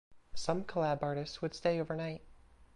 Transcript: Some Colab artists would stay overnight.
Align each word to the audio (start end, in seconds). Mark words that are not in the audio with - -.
Some 0.33 0.63
Colab 0.63 1.03
artists 1.03 1.43
would 1.43 1.53
stay 1.53 1.79
overnight. 1.79 2.23